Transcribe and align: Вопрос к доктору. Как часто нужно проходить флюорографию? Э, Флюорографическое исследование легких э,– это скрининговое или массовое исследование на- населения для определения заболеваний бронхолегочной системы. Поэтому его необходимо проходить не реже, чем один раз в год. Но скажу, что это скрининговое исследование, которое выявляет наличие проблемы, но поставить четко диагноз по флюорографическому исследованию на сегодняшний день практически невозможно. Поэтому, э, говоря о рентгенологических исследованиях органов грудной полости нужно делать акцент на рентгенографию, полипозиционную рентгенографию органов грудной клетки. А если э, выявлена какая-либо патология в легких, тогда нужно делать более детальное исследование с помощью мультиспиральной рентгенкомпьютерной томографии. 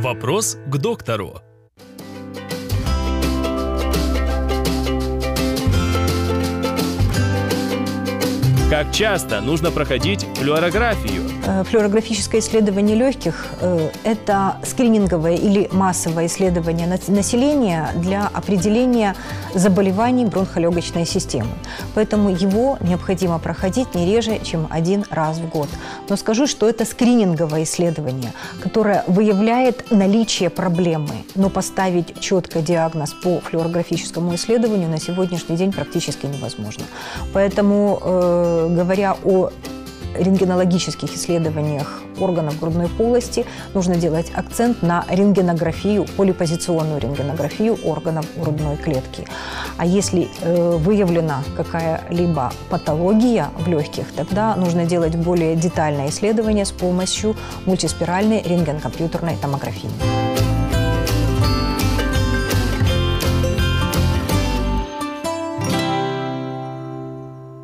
Вопрос 0.00 0.56
к 0.66 0.78
доктору. 0.78 1.42
Как 8.70 8.92
часто 8.92 9.40
нужно 9.40 9.72
проходить 9.72 10.24
флюорографию? 10.36 11.28
Э, 11.44 11.64
Флюорографическое 11.64 12.40
исследование 12.40 12.94
легких 12.94 13.48
э,– 13.60 13.90
это 14.04 14.58
скрининговое 14.64 15.34
или 15.34 15.68
массовое 15.72 16.26
исследование 16.26 16.86
на- 16.86 17.12
населения 17.12 17.90
для 17.96 18.28
определения 18.32 19.16
заболеваний 19.56 20.24
бронхолегочной 20.24 21.04
системы. 21.04 21.50
Поэтому 21.96 22.30
его 22.30 22.78
необходимо 22.80 23.40
проходить 23.40 23.92
не 23.96 24.06
реже, 24.06 24.38
чем 24.44 24.68
один 24.70 25.04
раз 25.10 25.38
в 25.38 25.48
год. 25.48 25.68
Но 26.08 26.14
скажу, 26.14 26.46
что 26.46 26.68
это 26.68 26.84
скрининговое 26.84 27.64
исследование, 27.64 28.32
которое 28.62 29.02
выявляет 29.08 29.90
наличие 29.90 30.48
проблемы, 30.48 31.24
но 31.34 31.50
поставить 31.50 32.20
четко 32.20 32.62
диагноз 32.62 33.14
по 33.14 33.40
флюорографическому 33.40 34.32
исследованию 34.36 34.88
на 34.88 35.00
сегодняшний 35.00 35.56
день 35.56 35.72
практически 35.72 36.26
невозможно. 36.26 36.84
Поэтому, 37.32 37.98
э, 38.00 38.59
говоря 38.68 39.16
о 39.24 39.50
рентгенологических 40.18 41.14
исследованиях 41.14 42.02
органов 42.18 42.58
грудной 42.60 42.88
полости 42.88 43.46
нужно 43.74 43.96
делать 43.96 44.30
акцент 44.34 44.82
на 44.82 45.04
рентгенографию, 45.08 46.04
полипозиционную 46.16 47.00
рентгенографию 47.00 47.78
органов 47.84 48.26
грудной 48.36 48.76
клетки. 48.76 49.26
А 49.76 49.86
если 49.86 50.28
э, 50.42 50.76
выявлена 50.76 51.42
какая-либо 51.56 52.52
патология 52.68 53.48
в 53.58 53.68
легких, 53.68 54.12
тогда 54.12 54.54
нужно 54.56 54.84
делать 54.84 55.16
более 55.16 55.56
детальное 55.56 56.08
исследование 56.08 56.64
с 56.64 56.72
помощью 56.72 57.36
мультиспиральной 57.64 58.42
рентгенкомпьютерной 58.42 59.36
томографии. 59.36 59.90